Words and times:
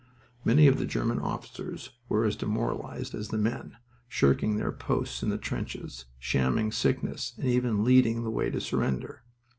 Many 0.43 0.65
of 0.65 0.79
the 0.79 0.87
German 0.87 1.19
officers 1.19 1.91
were 2.09 2.25
as 2.25 2.35
demoralized 2.35 3.13
as 3.13 3.27
the 3.27 3.37
men, 3.37 3.77
shirking 4.09 4.57
their 4.57 4.71
posts 4.71 5.21
in 5.21 5.29
the 5.29 5.37
trenches, 5.37 6.05
shamming 6.17 6.71
sickness, 6.71 7.33
and 7.37 7.45
even 7.45 7.83
leading 7.83 8.23
the 8.23 8.31
way 8.31 8.49
to 8.49 8.59
surrender. 8.59 9.21